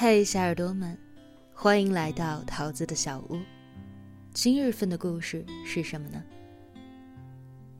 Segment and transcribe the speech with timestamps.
[0.00, 0.96] 嘿，小耳朵们，
[1.52, 3.40] 欢迎来到桃子的小屋。
[4.32, 6.22] 今日份的故事是什么呢？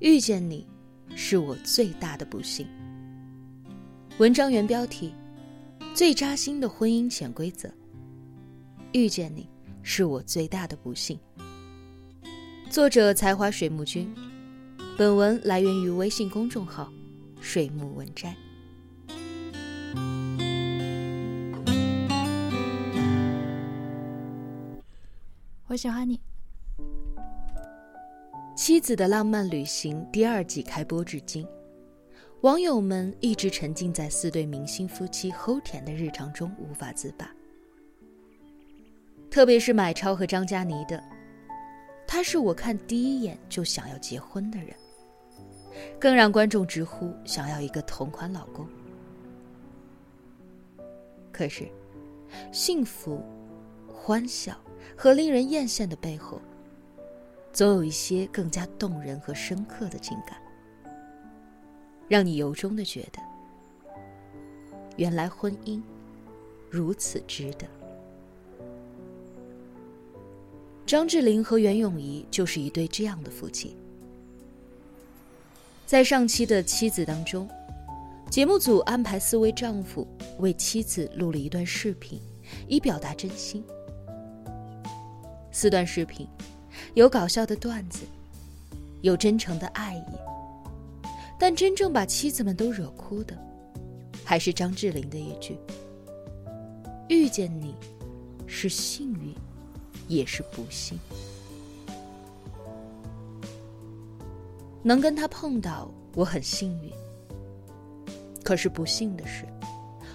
[0.00, 0.66] 遇见你，
[1.14, 2.66] 是我最大的不幸。
[4.18, 5.14] 文章原标题：
[5.94, 7.72] 最扎心的婚姻潜规则。
[8.90, 9.48] 遇见你，
[9.84, 11.16] 是我最大的不幸。
[12.68, 14.12] 作者：才华水木君。
[14.96, 16.92] 本文来源于微信公众号
[17.40, 18.34] “水木文摘”。
[25.78, 26.20] 喜欢你。
[28.56, 31.46] 《妻子的浪漫旅行》第二季开播至今，
[32.40, 37.30] 网友们一直沉浸在四对明星夫妻齁甜的日常中无法自拔。
[39.30, 41.00] 特别是买超和张嘉倪的，
[42.08, 44.74] 他是我看第一眼就想要结婚的人，
[46.00, 48.66] 更让观众直呼想要一个同款老公。
[51.30, 51.68] 可是，
[52.50, 53.22] 幸福、
[53.86, 54.58] 欢笑
[54.96, 56.40] 和令人艳羡的背后，
[57.52, 60.38] 总有一些更加动人和深刻的情感，
[62.08, 63.20] 让你由衷的觉得，
[64.96, 65.82] 原来婚姻
[66.70, 67.66] 如此值得。
[70.86, 73.76] 张智霖和袁咏仪就是一对这样的夫妻。
[75.86, 77.48] 在上期的妻子当中，
[78.30, 80.06] 节目组安排四位丈夫
[80.38, 82.20] 为妻子录了一段视频，
[82.66, 83.64] 以表达真心。
[85.58, 86.24] 四段视频，
[86.94, 88.04] 有搞笑的段子，
[89.00, 93.36] 有真诚的爱意，但真正把妻子们都惹哭的，
[94.24, 95.58] 还是张智霖的一句
[97.10, 97.74] ：“遇见你，
[98.46, 99.34] 是幸运。”
[100.06, 100.96] 也是不幸，
[104.80, 106.92] 能跟他碰到，我很幸运。
[108.44, 109.44] 可是不幸的是，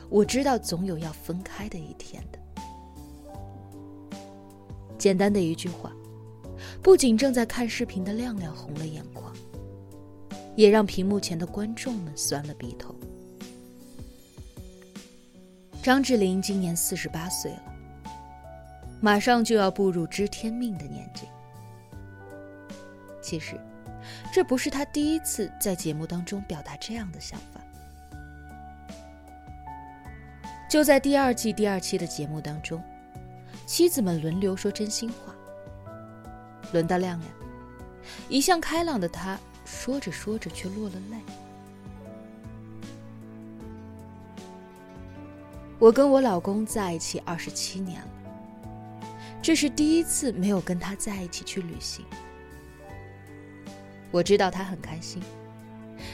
[0.10, 2.40] 我知道总有要分开的一天的。
[5.04, 5.92] 简单的一句话，
[6.82, 9.36] 不仅正在看视频的亮亮红了眼眶，
[10.56, 12.96] 也让屏幕前的观众们酸了鼻头。
[15.81, 17.64] 张智霖今年四十八岁了。
[19.02, 21.28] 马上就要步入知天命的年纪。
[23.22, 23.59] 其实，
[24.34, 27.59] 这不是他第一次在节目当中表达这样的想法。
[30.70, 32.81] 就在第二季第二期的节目当中，
[33.66, 35.34] 妻子们轮流说真心话。
[36.72, 37.31] 轮到亮亮，
[38.29, 41.18] 一向开朗的他，说着说着却落了泪。
[45.78, 48.07] 我跟我老公在一起二十七年了。
[49.41, 52.06] 这是第一次没有跟他在一起去旅行。
[54.09, 55.22] 我知道他很开心，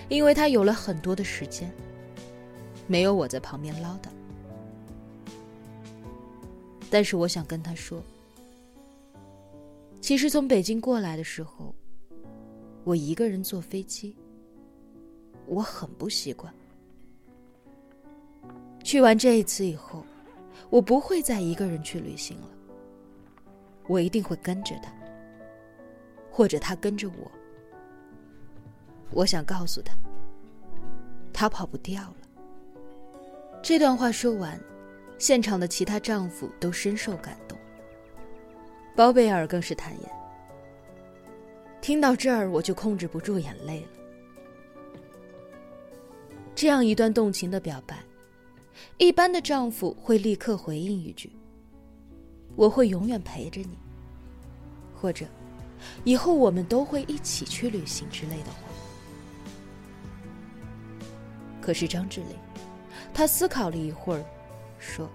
[0.07, 1.71] 因为他有了很多的时间，
[2.87, 4.09] 没有我在旁边唠叨。
[6.89, 8.01] 但是我想跟他说，
[10.01, 11.73] 其实从北京过来的时候，
[12.83, 14.15] 我一个人坐飞机，
[15.45, 16.53] 我很不习惯。
[18.83, 20.03] 去完这一次以后，
[20.69, 22.47] 我不会再一个人去旅行了。
[23.87, 24.91] 我一定会跟着他，
[26.31, 27.31] 或者他跟着我。
[29.11, 29.93] 我想告诉他，
[31.33, 32.15] 他跑不掉了。
[33.61, 34.59] 这段话说完，
[35.19, 37.57] 现场的其他丈夫都深受感动，
[38.95, 40.09] 包贝尔更是坦言
[41.81, 43.87] ：“听到这儿，我就控制不住眼泪了。”
[46.55, 47.97] 这样一段动情的表白，
[48.97, 51.29] 一般的丈夫会立刻回应一句。
[52.55, 53.77] 我会永远陪着你，
[54.95, 55.25] 或者
[56.05, 58.69] 以后我们都会一起去旅行之类的话。
[61.61, 62.29] 可是张智霖，
[63.13, 64.25] 他思考了一会儿，
[64.79, 65.09] 说：“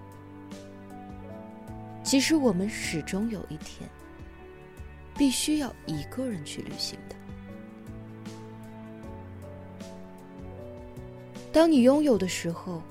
[2.03, 3.89] 其实我们始终有一天，
[5.17, 7.15] 必须要一个人去旅行的。
[11.51, 12.81] 当你拥有的时候，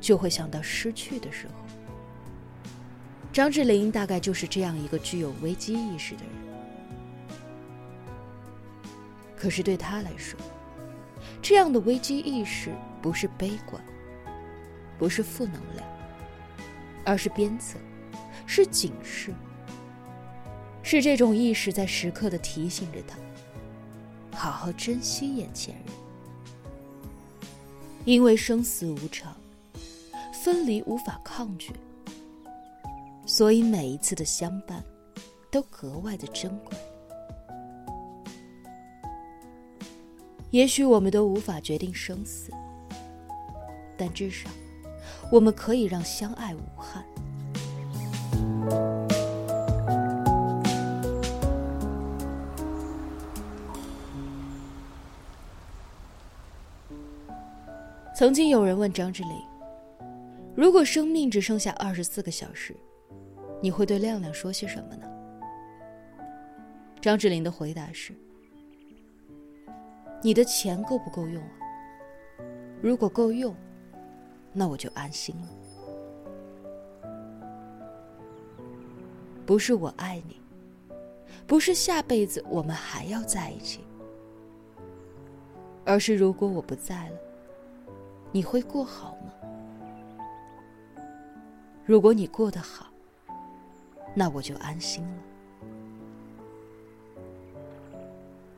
[0.00, 1.54] 就会想到失去的时候。”
[3.32, 6.32] 张智霖大概就是这样一个具有危机意识的人。
[9.36, 10.38] 可是对他来说，
[11.40, 12.70] 这样的危机意识
[13.00, 13.82] 不是悲观，
[14.98, 15.86] 不是负能量，
[17.04, 17.78] 而是鞭策，
[18.46, 19.32] 是警示，
[20.82, 23.18] 是这种意识在时刻的提醒着他，
[24.36, 25.84] 好好珍惜眼前人，
[28.04, 29.34] 因为生死无常，
[30.32, 31.72] 分离无法抗拒。
[33.26, 34.82] 所以每一次的相伴，
[35.52, 36.76] 都格外的珍贵。
[40.50, 42.50] 也许我们都无法决定生死，
[43.96, 44.50] 但至少，
[45.30, 47.04] 我们可以让相爱无憾。
[58.12, 59.32] 曾经有人问张智霖
[60.54, 62.76] ：“如果生命只剩下二十四个小时，
[63.62, 65.06] 你会对亮亮说些什么呢？”
[67.00, 68.12] 张智霖的回答是
[70.22, 71.52] ：“你的钱够不够用啊？
[72.82, 73.54] 如果够用。”
[74.52, 75.48] 那我就安心了。
[79.46, 80.38] 不是我爱你，
[81.46, 83.80] 不是下辈子我们还要在一起，
[85.84, 87.16] 而是如果我不在了，
[88.30, 89.32] 你会过好吗？
[91.84, 92.86] 如果你过得好，
[94.14, 95.18] 那我就安心了。”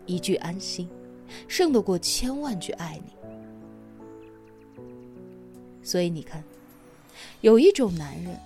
[0.05, 0.91] 一句安心，
[1.49, 3.15] 胜得过千万句爱你。
[5.82, 6.43] 所以你看，
[7.40, 8.38] 有一种男人，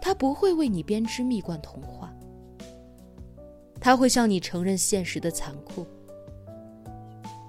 [0.00, 2.12] 他不会为你编织蜜罐童话，
[3.80, 5.86] 他会向你承认现实的残酷，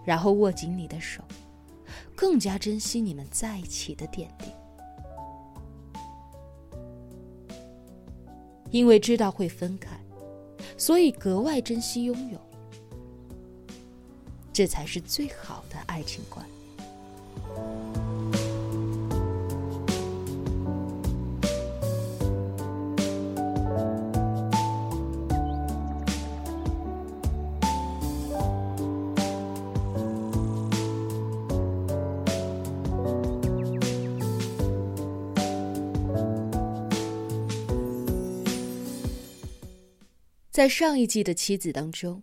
[0.05, 1.23] 然后握紧你的手，
[2.15, 4.45] 更加珍惜你们在一起的点滴，
[8.71, 9.99] 因为知道会分开，
[10.77, 12.39] 所以格外珍惜拥有。
[14.51, 16.45] 这才是最好的爱情观。
[40.59, 42.21] 在上一季的妻子当中。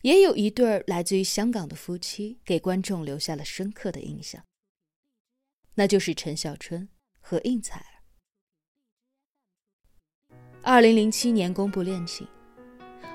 [0.00, 4.42] 也有一对来自于香港的夫妻，给观众留下了深刻的印象。
[5.74, 6.88] 那就是陈小春
[7.20, 7.92] 和应采儿。
[10.62, 12.26] 二零零七年公布恋情，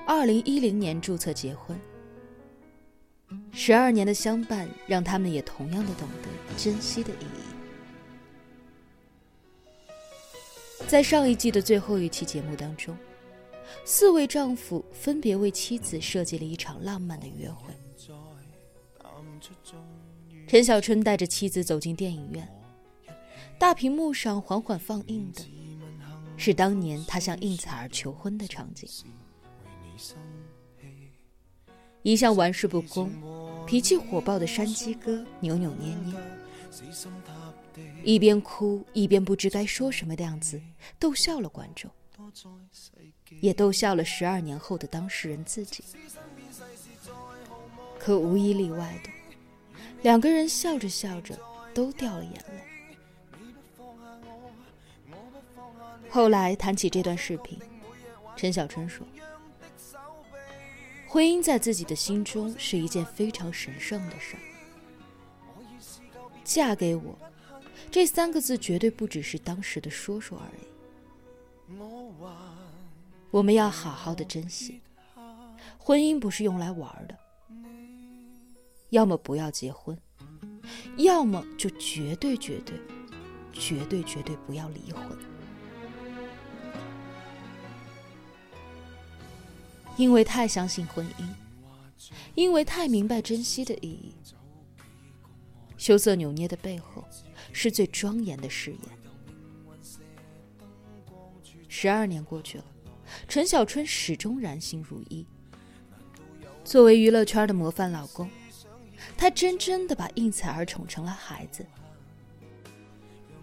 [0.06, 1.76] 二零一零年注册结婚。
[3.50, 7.42] 十二年的相伴，让他们也同样的懂得珍惜的意义。
[10.86, 12.96] 在上一季的最后一期节目当中。
[13.84, 17.72] 四位丈夫分别为妻子设计了一场浪漫的约会。
[20.46, 22.46] 陈小春带着妻子走进电影院，
[23.58, 25.42] 大屏幕上缓缓放映的，
[26.36, 28.88] 是当年他向应采儿求婚的场景。
[32.02, 33.10] 一向玩世不恭、
[33.66, 36.14] 脾气火爆的山鸡哥扭扭捏捏，
[38.04, 40.60] 一边哭一边不知该说什么的样子，
[40.98, 41.90] 逗笑了观众。
[43.40, 45.84] 也逗笑了十二年后的当事人自己，
[47.98, 49.10] 可无一例外的，
[50.02, 51.38] 两个人笑着笑着
[51.74, 52.64] 都掉了眼泪。
[56.08, 57.58] 后来谈起这段视频，
[58.36, 59.06] 陈小春说
[61.08, 64.42] ：“婚姻在自己的心中是一件非常神圣的事儿，
[66.44, 67.18] 嫁给我，
[67.90, 70.62] 这三个字绝对不只是当时的说说而已。”
[73.34, 74.80] 我们要好好的珍惜，
[75.76, 77.18] 婚姻不是用来玩的。
[78.90, 79.98] 要么不要结婚，
[80.98, 82.78] 要么就绝对绝对、
[83.52, 85.18] 绝对绝对不要离婚。
[89.96, 91.28] 因为太相信婚姻，
[92.36, 94.14] 因为太明白珍惜的意义，
[95.76, 97.04] 羞涩扭捏的背后，
[97.52, 98.80] 是最庄严的誓言。
[101.68, 102.64] 十二年过去了。
[103.28, 105.24] 陈小春始终然心如一。
[106.64, 108.28] 作为娱乐圈的模范老公，
[109.16, 111.64] 他真真的把应采儿宠成了孩子。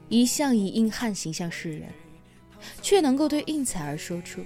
[0.10, 1.90] 一向以硬汉形象示人，
[2.82, 4.44] 却能够对应采儿说出：“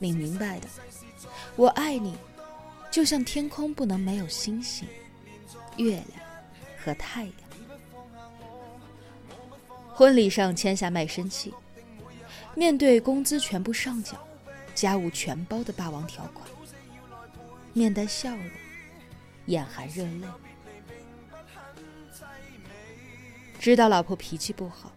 [0.00, 0.68] 你明白的，
[1.56, 2.16] 我爱你，
[2.90, 4.88] 就像天空不能没有星星、
[5.76, 6.06] 月亮
[6.82, 7.32] 和太阳。”
[9.92, 11.52] 婚礼上签下卖身契。
[12.60, 14.18] 面对工资全部上缴、
[14.74, 16.46] 家务全包的霸王条款，
[17.72, 18.50] 面带笑容，
[19.46, 20.26] 眼含热泪。
[23.58, 24.92] 知道老婆脾气不好，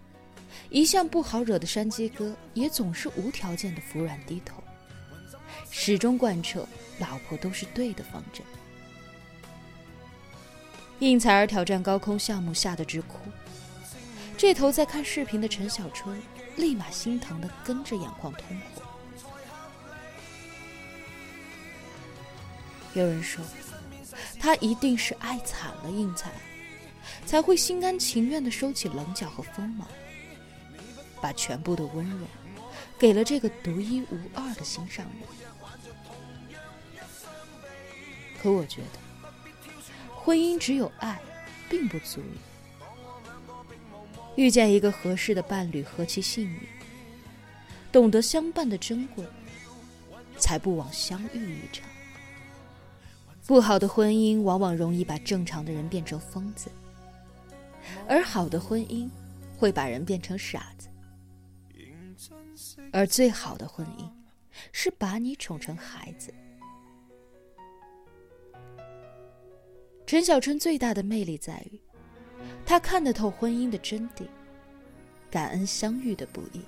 [0.69, 4.61] 一向不好惹的山鸡哥也总是无条件的服软低头，
[5.71, 6.67] 始终贯彻
[6.99, 8.45] 老婆都是对的方针。
[10.99, 13.19] 应采儿挑战高空项目吓得直哭，
[14.35, 16.21] 这头在看视频的陈小春。
[16.55, 18.83] 立马心疼的跟着眼眶通红。
[22.93, 23.43] 有人说，
[24.39, 26.31] 他一定是爱惨了应采，
[27.25, 29.87] 才会心甘情愿的收起棱角和锋芒，
[31.19, 32.27] 把全部的温柔
[32.99, 35.15] 给了这个独一无二的心上人。
[38.41, 38.99] 可我觉得，
[40.13, 41.19] 婚姻只有爱，
[41.67, 42.52] 并不足以。
[44.35, 46.59] 遇见一个合适的伴侣何其幸运，
[47.91, 49.25] 懂得相伴的珍贵，
[50.37, 51.87] 才不枉相遇一场。
[53.45, 56.71] 不好的婚姻往往容易把正常的人变成疯子，
[58.07, 59.09] 而好的婚姻
[59.57, 60.87] 会把人变成傻子。
[62.91, 64.09] 而最好的婚姻
[64.71, 66.33] 是把你宠成孩子。
[70.05, 71.81] 陈小春最大的魅力在于，
[72.65, 74.27] 他看得透婚姻的真谛，
[75.29, 76.61] 感恩相遇的不易。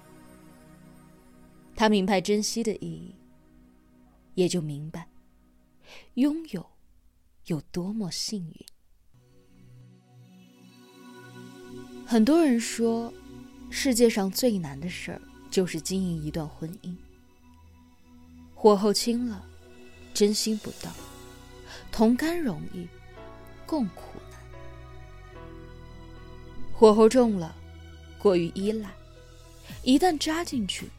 [1.75, 3.15] 他明白珍惜的意义，
[4.35, 5.07] 也就明白
[6.15, 6.65] 拥有
[7.45, 8.65] 有多么幸运。
[12.05, 13.11] 很多人说，
[13.69, 16.95] 世界上最难的事儿就是经营一段婚姻。
[18.53, 19.43] 火候轻了，
[20.13, 20.91] 真心不到；
[21.91, 22.87] 同甘容易。
[23.67, 24.19] 共苦，
[26.77, 27.55] 火候重了，
[28.19, 28.89] 过于依赖，
[29.81, 30.89] 一旦扎进去，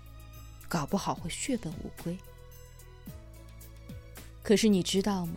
[0.68, 2.16] 搞不好会血本无归。
[4.42, 5.34] 可是你知道吗？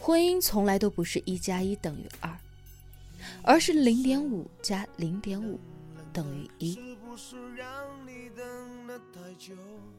[0.00, 2.34] 婚姻从来都不是一加一等于二，
[3.42, 5.60] 而是零点五加零点五
[6.14, 6.96] 等于一。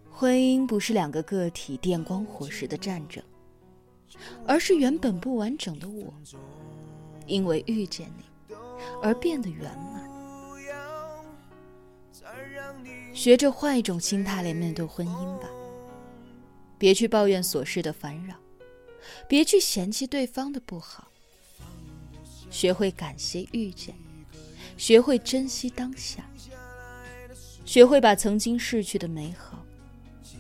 [0.09, 3.23] 婚姻不是两个个体电光火石的战争。
[4.47, 6.11] 而是原本不完整的我，
[7.27, 8.23] 因为遇见你
[9.01, 9.97] 而变得圆满。
[13.13, 15.49] 学着换一种心态来面对婚姻吧，
[16.77, 18.35] 别去抱怨琐事的烦扰，
[19.27, 21.11] 别去嫌弃对方的不好。
[22.51, 23.95] 学会感谢遇见，
[24.77, 26.29] 学会珍惜当下，
[27.65, 29.65] 学会把曾经逝去的美好，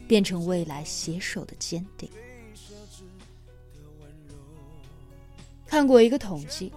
[0.07, 2.09] 变成未来携手的坚定。
[5.65, 6.71] 看过一个统计，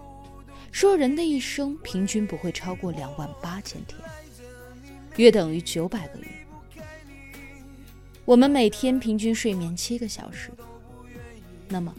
[0.73, 3.99] 说人的一生平均不会超过两万八千天，
[5.17, 6.27] 约等于九百个月。
[8.25, 10.51] 我们每天平均睡眠七个小时，
[11.69, 11.95] 那么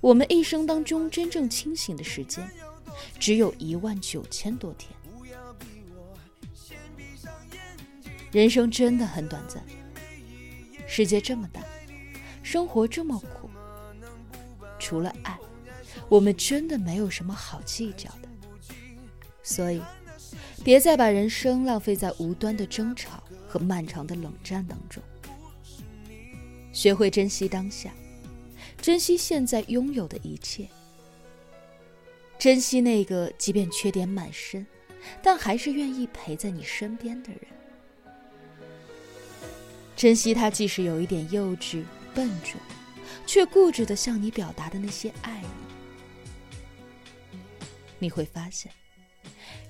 [0.00, 2.48] 我们一生当中真正清醒的时间
[3.18, 4.90] 只有一万九千多天。
[8.30, 9.62] 人生真的很短暂，
[10.86, 11.60] 世界这么大，
[12.42, 13.50] 生活这么苦，
[14.78, 15.36] 除了爱。
[16.08, 18.28] 我们真的没有什么好计较的，
[19.42, 19.82] 所以，
[20.62, 25.02] 别再把人生浪费在无端的争吵和漫长的冷战当中。
[26.72, 27.92] 学会珍惜当下，
[28.80, 30.68] 珍惜现在拥有的一切，
[32.38, 34.64] 珍惜那个即便缺点满身，
[35.22, 37.40] 但还是愿意陪在你身边的人，
[39.96, 41.82] 珍惜他即使有一点幼稚、
[42.14, 42.60] 笨拙，
[43.26, 45.65] 却固执的向你表达的那些爱意。
[47.98, 48.70] 你会发现，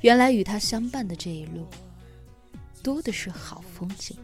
[0.01, 1.67] 原来与他相伴的这一路，
[2.83, 4.17] 多的是好风景。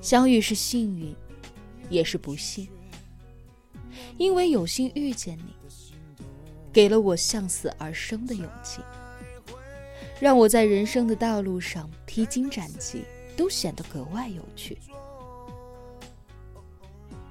[0.00, 1.14] 相遇是幸运，
[1.88, 2.68] 也是不幸，
[4.18, 5.54] 因为有幸遇见你，
[6.72, 8.82] 给了我向死而生的勇气，
[10.20, 13.04] 让我在人生的道路上披荆斩棘
[13.36, 14.76] 都显得格外有趣。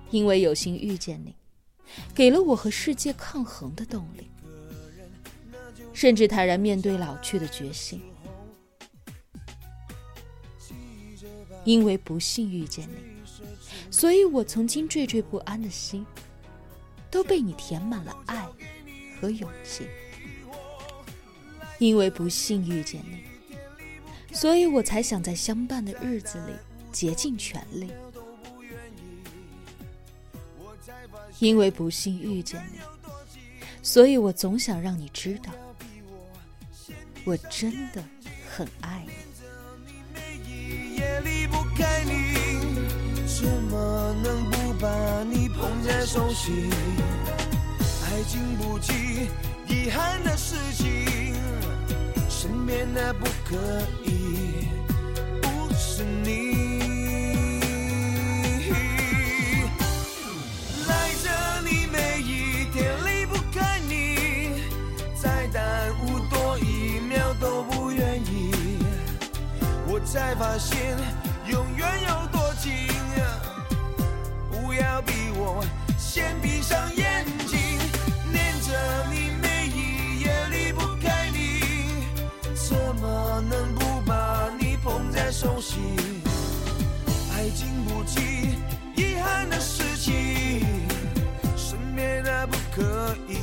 [0.09, 1.35] 因为有幸遇见你。
[2.13, 4.29] 给了我和世界抗衡的动力，
[5.93, 8.01] 甚至坦然面对老去的决心。
[11.63, 12.97] 因为不幸遇见你，
[13.89, 16.05] 所以我曾经惴惴不安的心，
[17.09, 18.45] 都被你填满了爱
[19.21, 19.87] 和勇气。
[21.79, 23.23] 因为不幸遇见你，
[24.33, 26.53] 所以我才想在相伴的日子里
[26.91, 27.91] 竭尽全力。
[31.39, 32.79] 因为不幸遇见你，
[33.81, 35.51] 所以我总想让你知道，
[37.25, 38.03] 我真的
[38.49, 39.13] 很爱你。
[43.25, 46.69] 怎么能不把你捧在手心？
[48.05, 49.27] 爱经不起
[49.67, 51.33] 遗憾的事情，
[52.29, 53.57] 身边的不可
[54.05, 54.42] 以
[70.13, 70.95] 才发现
[71.47, 72.71] 永远有多近，
[74.51, 75.65] 不要逼我
[75.97, 77.57] 先闭上眼睛，
[78.31, 82.05] 念着你每一夜离不开你，
[82.53, 85.81] 怎么能不把你捧在手心？
[87.35, 88.59] 爱经不起
[88.95, 90.63] 遗憾的事情，
[91.57, 93.42] 身边的不可以。